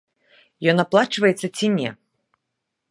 Ён 0.73 0.77
аплачваецца 0.83 1.47
ці 1.57 1.67
не? 1.79 1.89